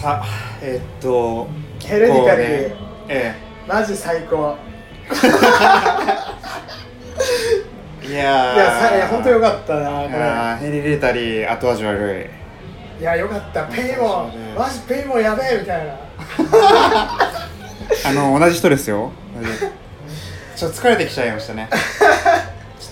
[0.00, 0.24] さ
[0.62, 1.46] えっと
[1.84, 2.74] ヘレディカリー、ね
[3.08, 3.34] え
[3.68, 4.56] マジ最高。
[8.02, 8.54] えいやー。
[8.54, 12.00] いやさいや本当よかったなこいやーヘリレータリー後味悪い。
[12.14, 12.30] れ
[12.98, 13.64] いやよかった。
[13.66, 14.54] ペイモンそうね。
[14.58, 15.94] マジペイモンやべえみたいな。
[18.08, 19.12] あの同じ人ですよ。
[20.56, 21.68] ちょっと疲れてきちゃいましたね。
[21.72, 21.78] ちょっ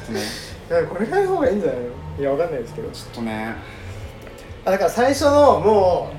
[0.06, 0.20] とね。
[0.20, 1.84] いやこれぐらいの方がいいんじゃないの？
[2.20, 2.90] いやわかんないですけど。
[2.90, 3.54] ちょっとね。
[4.66, 6.16] あだから最初のもう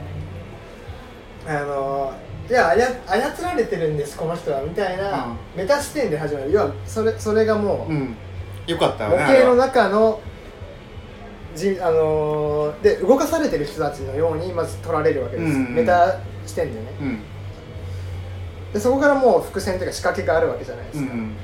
[1.52, 2.14] あの
[2.48, 5.38] いやあや操られてるんですこの人はみたいな、うん。
[5.56, 6.52] メタ視点で始まる。
[6.52, 8.16] 要はそれそれがもう、うん。
[8.68, 10.22] よかったよ模ね型の中の
[11.56, 16.88] じあのーで動かされてる人たちのようにまず取られるわけです、うんうんメタ視点でね。
[17.02, 17.24] うん。
[18.74, 21.36] でそこからもう伏線というか仕掛けがあるわけじゃないですか、うん。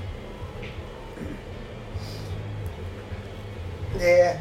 [3.98, 4.40] で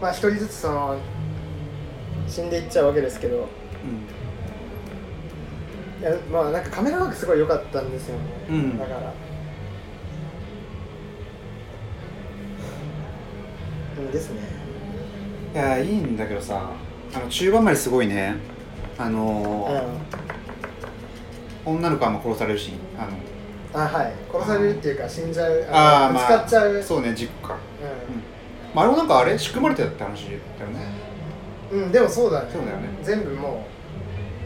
[0.00, 0.96] まあ一人ずつその
[2.28, 3.48] 死んでいっちゃうわけですけど。
[6.00, 8.78] いやまあなんかカメラワークすごい良かったんですよね、うん。
[8.78, 9.12] だから。
[13.98, 14.40] うんですね。
[15.54, 16.70] いやいいんだけどさ
[17.14, 18.36] あの中盤まですごいね。
[18.98, 19.82] あのー
[21.66, 23.08] 女の子はもう殺されるシーンあの。
[23.08, 23.34] うん
[23.74, 24.12] あはい。
[24.30, 27.56] 殺されるっていうか死んじゃうあーあのぶつかっちゃう、そうね事故か、う
[28.72, 30.38] まあ、あれもなんかあれ仕組まれてたって話だよ
[30.70, 30.78] ね。
[30.78, 31.13] ん、
[31.74, 32.50] うん、でもそうだね。
[32.52, 32.88] そうだよね。
[33.02, 33.66] 全部も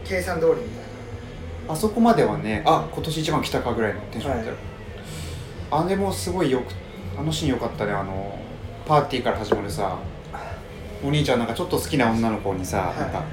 [0.03, 0.89] う計算通りみたい
[1.67, 4.55] あそこまではねあ今年一番来たかぐらいのテンションだったよ、
[5.69, 6.73] あれもすごいよく
[7.15, 7.91] あのシーンよかったね。
[7.91, 8.39] あの
[8.87, 9.99] パーティーから始まるさ
[11.03, 12.97] お兄ちゃんなんかちょっと好きな女の子にさ、はい。
[12.97, 13.23] なんか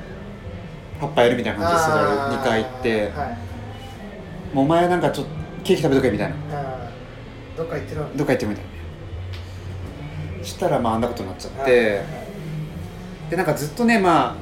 [1.01, 3.39] パッパやるみたいなな感じですごいあー2回行って、はい。
[4.55, 5.33] もうお前はなんかちょっと
[5.65, 6.37] ケーキ食べとけみたいな。
[6.53, 8.65] あーどっか行ってるわどっか行ってみたい
[10.39, 10.45] な。
[10.45, 12.26] したらまああんなことになっちゃって、はいはい
[13.31, 14.37] でなんかずっとねま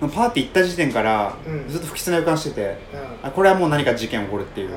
[0.00, 1.68] あパーティー行った時点からうん。
[1.68, 2.76] ずっと不吉な予感してて、
[3.22, 3.28] うん。
[3.28, 4.74] あこれはもう何か事件起こるっていう、うん。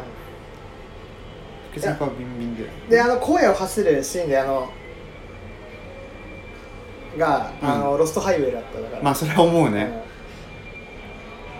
[1.72, 2.70] 不吉な予感ビンビンで。
[2.90, 4.70] であの声を発するシーンであの
[7.18, 7.70] が、うん。
[7.70, 9.04] あのロストハイウェイだっただから。
[9.04, 10.04] まあそれは思うね、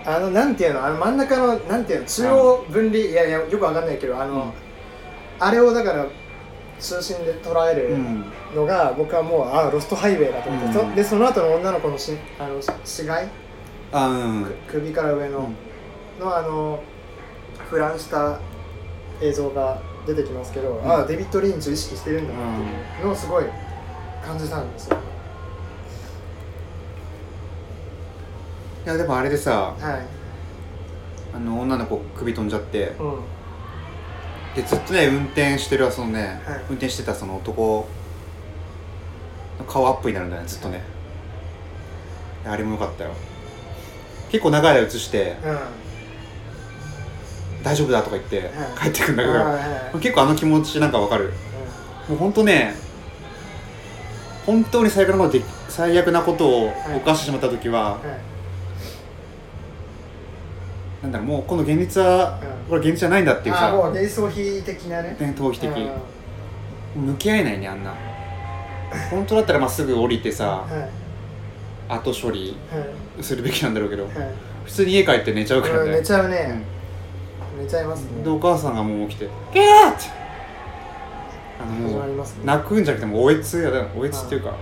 [0.06, 0.12] うん。
[0.12, 0.84] あのなんていうの？
[0.86, 2.06] あの真ん中のなんていうの？
[2.06, 4.52] 中央分離、いやいやよくわかんないけどあの、うん。
[5.40, 6.06] あれをだから
[6.80, 8.24] 中心で捉えるうん。
[8.54, 10.90] のが、僕はもうあロストハイウェイだと思って、うん。
[10.90, 13.28] そでその後の女の子のしあの死骸
[13.92, 14.54] あうん。
[14.66, 15.50] 首から上の、
[16.20, 16.82] のあの
[17.70, 18.38] フランした
[19.20, 20.90] 映像が出てきますけど、ん。
[20.90, 22.60] ああデビッド・リンチを意識してるんだなっ
[22.94, 23.44] ていうのをすごい
[24.24, 24.96] 感じたんですよ。
[28.86, 30.06] いやでもあれでさはい、
[31.34, 33.20] あの女の子首飛んじゃってうん、
[34.58, 36.60] でずっとね運転してるそのね、はい。
[36.70, 37.86] 運転してたその男
[39.60, 40.82] の顔アップになるんだよねずっとね。
[42.44, 43.10] あれもよかったよ。
[44.30, 45.58] 結構長い間映してうん
[47.62, 48.48] 「大丈夫だ」とか言ってはい。
[48.80, 49.98] 帰ってくんだけど、はいはいはい。
[50.00, 51.32] 結構あの気持ちなんかわかる。
[52.08, 52.74] もうほんとね
[54.44, 56.72] 本当に最悪なことで最悪なことを
[57.04, 58.18] 犯してしまった時は、うんはい
[61.02, 62.70] なんだろうもうこの現実は、うん。
[62.70, 65.16] これ現実じゃないんだっていうああもうさ幻想比的なね。
[65.18, 65.70] ね逃避的、
[66.96, 67.06] うん。
[67.06, 67.94] 向き合えないねあんな。
[69.10, 70.88] 本当だったらまっすぐ降りてさは
[71.88, 71.92] い。
[71.92, 73.22] 後処理はい。
[73.22, 74.12] するべきなんだろうけどはい。
[74.64, 76.62] 普通に家帰って寝ちゃうからうんね寝ちゃうね、
[77.58, 78.22] 寝ちゃいますね。
[78.22, 80.18] でお母さんがもう起きて「ゲー!」って。
[81.60, 82.40] あの始もうまりますね。
[82.44, 83.86] 泣くんじゃなくてもうおえつやだよ。
[83.96, 84.54] おえつっていうか。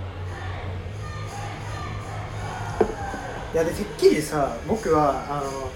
[3.53, 5.71] いやでてっきりさ僕はあの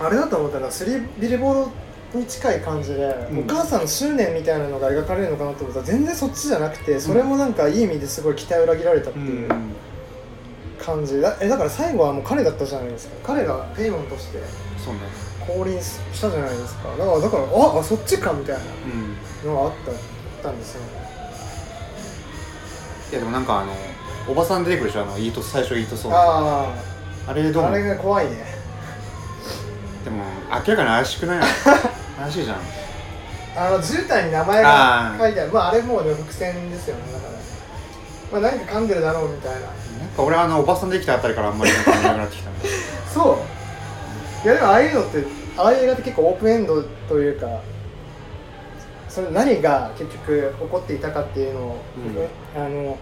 [0.00, 1.68] あれだと思ったらスリービルボー
[2.12, 3.38] ドに近い感じで、うん。
[3.40, 9.74] お母さんの執念みたいなのが描かれるのかなと思ったら全然そっちじゃなくてそれもなんかいい意味ですごい期待を裏切られたってういうん。
[10.78, 11.20] 感じ。
[11.20, 13.14] だえだから最後はもう彼だったじゃないですか。
[13.34, 14.38] 彼がペイモンとして
[14.84, 15.00] そうね。
[15.46, 16.90] 降臨したじゃないですか。
[16.90, 18.62] だからだからああそっちかみたいな
[19.44, 19.50] うん。
[19.54, 19.96] のがあったあっ
[20.44, 20.80] たんですよ。
[20.82, 21.08] ね
[23.10, 23.72] いやでもなんかあの
[24.28, 25.02] おばさん出てくるでしょ。
[25.02, 26.72] あのイート最初イートソーあ
[27.26, 28.57] あれどうなのああれが怖いね
[30.04, 31.40] でも明らかに怪しくない
[32.18, 32.56] 怪しいじゃん。
[33.56, 35.52] あの絨毯に名前が書いてある。
[35.52, 37.02] まああれもうね伏線ですよね。
[37.12, 38.40] だから。
[38.40, 39.60] まあ何か噛んでるだろうみたいな。
[39.60, 39.68] なん
[40.16, 42.50] か俺はあのおばさんできたあたりからあんまりなんなくなってきた
[43.12, 43.38] そ
[44.44, 44.46] う。
[44.46, 45.24] いやでもああいうのって
[45.56, 47.46] ああいう映画って結構オープンエンドというか
[49.08, 51.76] それ何が結局起こっていたかっていうのを、
[52.56, 52.62] うん。
[52.62, 52.96] あの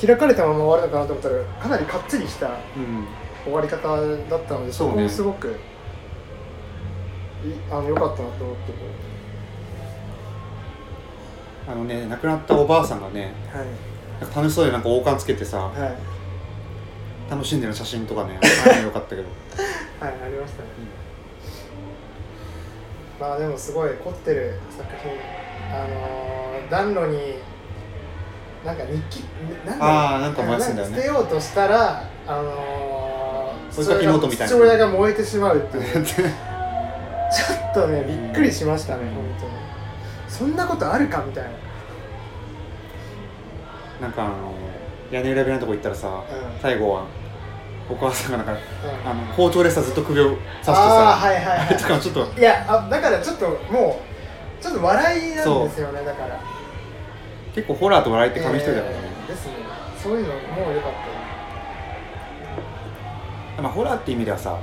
[0.00, 2.50] 開かれたまま終わるのかなと思ったらかなりかっちりしたう
[2.80, 3.06] ん。
[3.44, 4.94] 終わり方だったのでそうね。
[4.94, 5.50] そこもすごくい
[7.70, 8.78] あの良かったなと思ってて。
[11.66, 13.66] あのね亡くなったおばあさんがねはい。
[14.20, 17.30] なんか楽しそうでなんか王冠つけてさはい。
[17.30, 19.22] 楽しんでる写真とかねああいうのよかったけど。
[20.00, 20.68] はいありましたね、
[23.18, 25.12] まあでもすごい凝ってる作品。
[25.72, 26.34] あのー
[26.70, 27.34] 暖炉に
[28.64, 29.24] なんか日記
[29.66, 30.96] なんあーなんか燃やすんだよね。
[30.96, 36.04] 捨てようとしたらあのー、父親が燃えてしまうっていう
[37.74, 39.52] とねびっくりしましたね、本当に。
[40.28, 41.50] そんなことあるかみたいな。
[44.00, 44.52] なんかあの
[45.10, 46.60] 屋根裏部屋のとこ行ったらさ、うん。
[46.60, 47.04] 最後は
[47.88, 48.56] お母さんがなんか、ん。
[49.06, 52.40] あの包丁でさずっと首を刺してさあーはいはいはいあれとかもちょっと。
[52.40, 54.00] いやあだからちょっとも
[54.60, 56.40] うちょっと笑いなんですよねだから。
[57.54, 59.52] 結構ホラーと笑いって紙一重だからね、えーですね。
[60.02, 60.92] そういうのもうよかっ
[63.62, 64.58] まあホラーって意味ではさ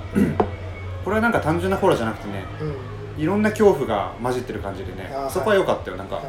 [1.06, 2.76] これはなんか単純なホラーじゃなくてねたうん
[3.22, 5.98] いろんな恐怖が混じってる感じでねあーそこは良かったよ。
[5.98, 6.26] なんか、はい。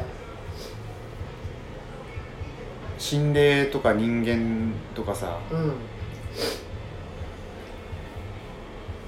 [2.99, 5.67] 心霊とか人間とかさうん。
[5.69, 5.77] はい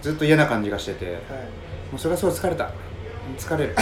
[0.02, 1.14] ずっと嫌な感じがしてて
[1.92, 2.70] もうそれはすごい疲れた。
[3.40, 3.76] 疲れる。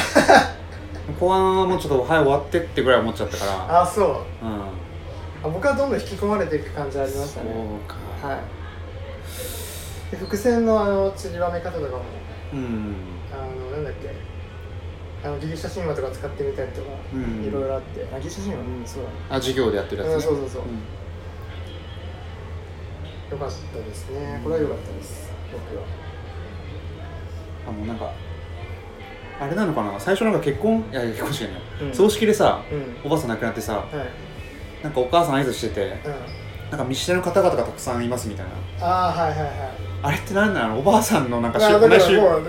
[1.20, 3.82] 後半はもうちょっと早く終わってってぐらい思っちゃったから。
[3.82, 4.46] あそう。
[4.46, 4.62] うん。
[5.44, 7.52] あ僕はどんどん引き込まれていく感じありましたね。
[7.54, 8.28] そうか。
[8.28, 8.40] はい。
[10.12, 12.04] で伏線のあの散りばめ方とかも。
[12.54, 12.96] うん
[15.24, 17.46] あのギリシャ神話とか使ってみたりとか、うん。
[17.46, 18.06] いろいろあって。
[18.14, 19.16] あギリシャ神話うんそうだね。
[19.30, 20.16] あ授業でやってるやつね。
[20.16, 20.66] うんそうそうそう、ん。
[23.32, 24.42] よかったですね。
[24.44, 25.32] これは良かったです。
[25.52, 25.84] 僕は。
[27.68, 28.12] あもうなんか
[29.40, 30.00] あれなのかな？
[30.00, 31.94] 最初なんか結婚いや結婚式じゃない、うん。
[31.94, 32.96] 葬式でさうん。
[33.06, 34.84] おばあさん亡くなってさはい。
[34.84, 36.14] なんかお母さん挨拶しててうん。
[36.70, 38.46] なんか見知らぬ方々がたくさんいますみたい
[38.80, 38.86] な。
[38.86, 39.50] ああはいはいはい。
[40.04, 40.80] あれって何なの？
[40.80, 41.88] おばあさんのなんかし同じ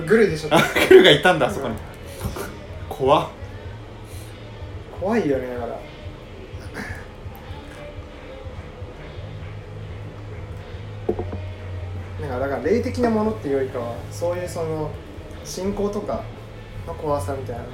[0.06, 0.48] グルでしょ。
[0.50, 1.76] あクルがいたんだそこに
[2.96, 3.28] 怖っ。
[5.00, 5.80] 怖いよねだから。
[12.28, 14.92] なんかだから霊的なものっていうよりかはそういうその
[15.44, 16.22] 信仰とか
[16.86, 17.68] の怖さみたいなの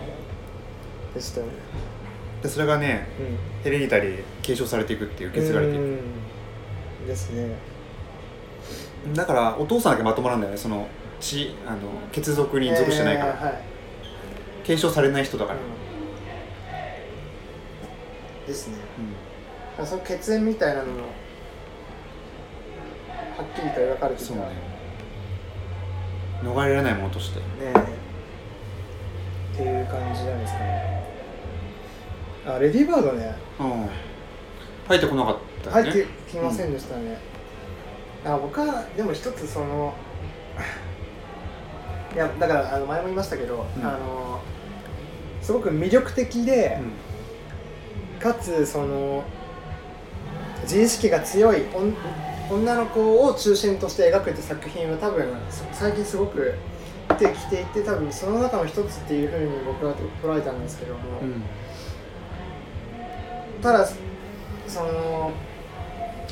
[1.15, 1.53] でしたよね。
[2.43, 5.83] でそれがねうヘレニタリー継承されていくっていう受け継がれていく。
[5.83, 5.99] うん。
[7.07, 7.57] ですね。
[9.15, 10.59] だからお父さんだけまともなんだよね。
[10.59, 10.89] その
[11.21, 11.79] 血あの
[12.11, 13.70] 血族に属してないから、えーはい
[14.65, 15.65] 継承されない人だから、うん。
[18.47, 18.77] ですね。
[19.79, 19.87] うん。
[19.87, 21.07] その血縁みたいなのもは
[23.43, 24.27] っきりと描かれてた。
[24.27, 24.43] そうね。
[26.43, 27.41] 逃れられないものとして。
[27.41, 27.47] ね
[29.53, 31.01] っていう感じじゃないですかね。
[32.47, 33.35] あレディーバードね。
[33.59, 33.89] うん。
[34.89, 35.93] 入ってこなかったよね。
[35.93, 37.19] 入ってきませんでしたね、
[38.25, 39.95] あ僕はでも一つその
[42.15, 43.87] いやだからあの前も言いましたけど、うん。
[43.87, 44.41] あの
[45.41, 46.79] すごく魅力的で、
[48.21, 49.25] かつその
[50.63, 51.95] 自意識が強い女
[52.51, 56.55] 女の子を中心として描くって作品は多分そ最近すごく
[57.09, 61.29] 出てきていて多分その中の一つっていうふうに僕は捉えたんですけども、うん。
[61.29, 61.43] うん
[63.63, 63.87] ただ
[64.67, 65.33] その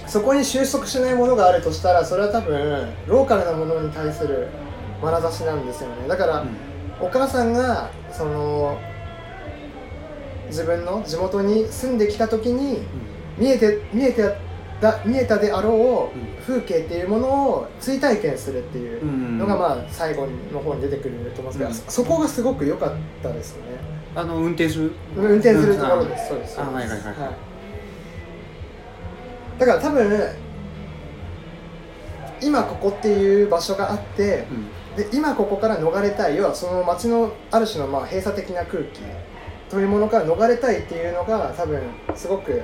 [0.06, 4.48] そこに収束しないものがあるとしたらそれは多分ローカルなものに対する
[5.02, 6.08] 眼差しなんですよね。
[6.08, 6.44] だから、
[7.00, 8.78] お母さんがその
[10.48, 12.82] 自分の地元に住んできた時に
[13.36, 14.34] 見えて見えて
[14.80, 21.74] だ見えたであろう風景っていうものを追体験するっていうのがまあ最後の方に出てくると思うんですけど、うん。
[21.74, 23.62] そそこがすごく良かったですね。
[24.16, 24.92] あの運転する？
[25.16, 26.70] 運転するところです、そうですそうです。
[26.70, 26.96] あはいはい。
[26.96, 27.00] はい。
[29.60, 30.30] だから多分
[32.40, 34.66] 今ここっていう場所があってうん
[34.98, 39.00] で今ここから逃れたい要はその街のある種のまあ閉鎖的な空気
[39.70, 41.80] というものから逃れたいっていうのが多分
[42.16, 42.60] すごく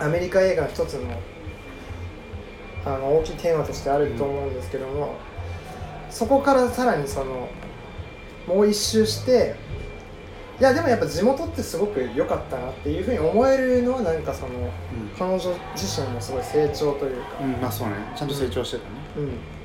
[0.00, 1.20] アメリカ映画の一つの
[2.86, 5.16] あの大きいテーマとしてあると思うんですけども、
[6.08, 7.50] そこからさらにその
[8.46, 9.56] もう一周して
[10.58, 14.70] いやでもやっぱ地元ってすごく良かったなっていうふうに思えるのはなんかその
[15.18, 17.94] 彼女自身もすごい成長というか、うん、うん、まあそうね。
[18.16, 18.90] ちゃんと成長してたね。
[19.18, 19.58] うん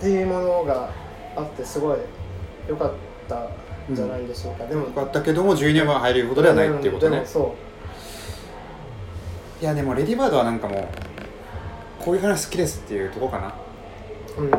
[0.00, 0.88] っていうものが
[1.36, 1.98] あってすごい
[2.66, 2.92] 良かっ
[3.28, 3.36] た
[3.92, 7.22] んじゃないでしょうか、でもよかったけども12年は入れるほどではないっていうことね。
[9.60, 10.84] いやでもレディバードはなんかもう
[12.02, 13.54] こういう話好きですっていうとこかな。
[14.38, 14.46] ううん。
[14.46, 14.52] うん。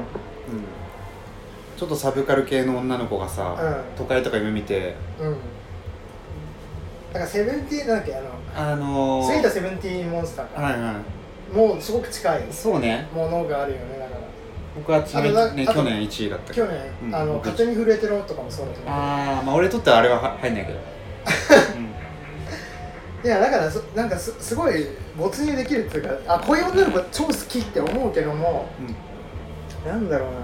[1.75, 3.97] ちょっとサブカル系の女の子がさ、うん。
[3.97, 4.95] 都会とか夢見て。
[5.19, 5.37] うん。
[7.11, 8.15] だからセブンティーンなんだっけ？
[8.15, 8.29] あの
[8.73, 11.01] あのー、スイートセブンティーンモンスターか、はいは
[11.51, 13.09] もうすごく近いいそうね。
[13.13, 14.10] ものがあるよねだか。
[14.10, 14.10] ら
[14.75, 16.67] 僕は去年1位だったけど。
[16.67, 18.93] 去年、うんあの僕勝手に震えてろとかもそうだと思う。
[18.93, 20.79] ああまあ俺にとってはあれはは入んないけど、
[23.23, 24.87] いやだからそなんかすすごい
[25.17, 28.67] 没入できるっていうかあこういう女の子超好きって思うけども
[29.85, 30.37] なんだろうな。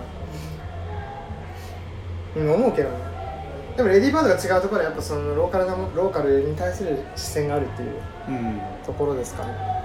[2.43, 2.95] うん思うけどね。
[3.77, 7.89] でもレディーバードが違うところはやっぱそのローカルなもローカルに対する視線があるっていう
[8.85, 9.76] ところですかね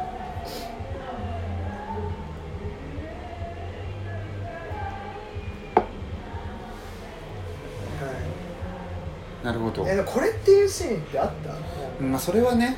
[9.42, 9.84] なるほど。
[9.84, 11.54] い、えこれっていうシーンってあった、
[12.00, 12.76] うんまあそれはね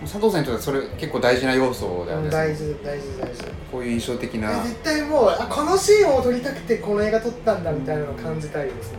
[0.00, 3.44] 佐藤さんにとってはそれ結構大事な要素だよね、うん、大事大事大事。
[3.70, 4.50] こういう印象的な。
[4.50, 8.98] え絶対もうあこのシーンを撮りたくてこの映画撮ったんだみたいなのを感じたいですね。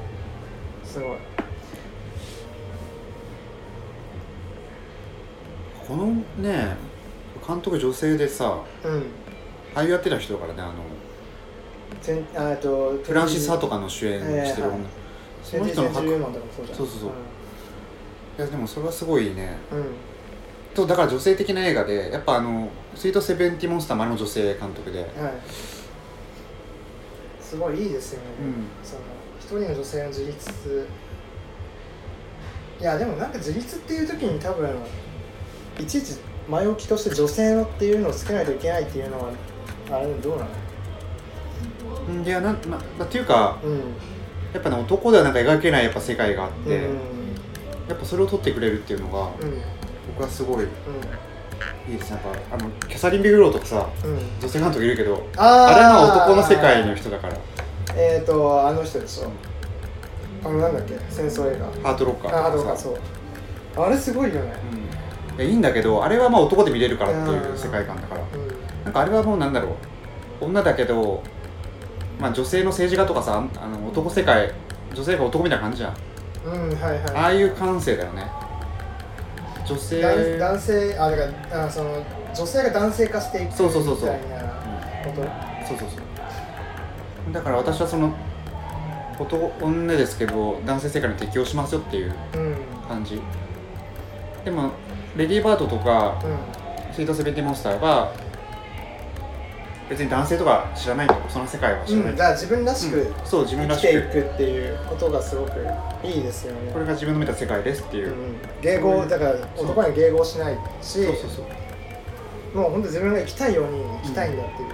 [0.84, 1.18] すごい。
[5.88, 6.06] この
[6.38, 6.78] ね
[7.46, 9.04] 監督女性でさうん。
[9.74, 10.74] 俳優やってた人だからねあの
[12.02, 15.01] 全あとフランシス・ハとかの主演してる女、はい
[15.52, 19.58] その人の全然10万とかもそうそうそういやでもそれはすごいね。
[20.74, 25.10] とだから女性的な映画でやっぱあの「スイート・セブンティ・モンスター」もあれも女性監督で、はい。
[27.42, 28.88] すごいいいですよね、うん。
[28.88, 29.02] その
[29.38, 30.88] 一人の女性の自立。
[32.80, 34.70] いやでもなんか自立っていう時に多分
[35.78, 36.16] いちいち
[36.50, 39.30] 前置きとして女性のっていうのをつけないといけないっていうのは
[39.92, 40.50] あれどうなの？
[42.10, 43.82] うんいやなん、ままっていうかうん
[44.54, 46.96] やっぱね男ではなんか描けないやっぱ世界があって、うん。
[47.88, 49.62] やっぱそれを撮ってくれるっていうのがうん。
[50.14, 50.72] 僕はすごいうん。
[51.92, 52.12] いいです。
[52.12, 54.20] ねやっぱあのキャサリン・ビグローとかさうん。
[54.40, 57.38] 女性監督いるけどああれは男の世界の人だから。
[57.96, 59.32] えっ、ー、とあの人でしょ。
[60.44, 61.66] あのなんだっけ戦争映画。
[61.90, 62.96] ハートロッカーああどうとかさか
[63.76, 63.86] そう。
[63.86, 64.54] あれすごいよね。
[65.32, 65.36] うん。
[65.38, 67.58] いやいいんだけどあれはまあ男で見れるからっていううん。
[67.58, 68.22] 世界観だから。
[68.22, 68.84] うん。
[68.84, 69.92] なんかあれはもうなんだろう。
[70.42, 71.22] 女だけど、
[72.22, 74.52] まあ、女性の政治家とかさあの男世界
[74.94, 75.96] 女性が男みたいな感じじゃん。
[76.46, 77.02] うんはいはい。
[77.16, 78.28] ああいう感性だよね。
[79.66, 84.14] 女性男男性あだからあその女性が男性化していくそうそうそうそう。
[84.14, 84.50] みたいな
[85.04, 85.96] ことそうそうそ
[87.30, 87.34] う。
[87.34, 88.14] だから私はその
[89.18, 92.42] 男女ですけど男性世界に適応しますよっていううん。
[92.42, 92.56] うん
[92.88, 93.20] 感じ。
[94.46, 94.72] でも
[95.16, 96.22] レディーバードとか
[96.94, 98.12] スイートセベンティモンスターは
[99.92, 103.14] 別に男性とか知らないとその世界は知らない、うん、だから自分らしくうん。
[103.26, 105.52] そう自分ら生きいしてくくっていうことがすごく
[106.02, 106.72] いいですよね。
[106.72, 108.08] これが自分の見た世界ですっていう。
[108.08, 111.42] う、ん、迎合だから男に迎合しないしそうそうそ
[112.56, 112.58] う。
[112.58, 114.70] もう本当自分が生きたいように生きたいんだっていう、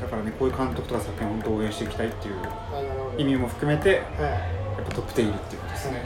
[0.00, 2.34] だからねこういう監督とか作品を本当応援していきたいっていう
[3.16, 4.38] 意味も含めてやはい。
[4.82, 6.02] っぱトップ10入りっていうことですね、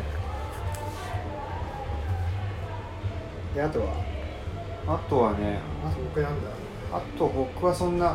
[3.54, 4.04] であとは？
[4.87, 5.61] あとはね
[6.93, 8.12] あと僕はそんな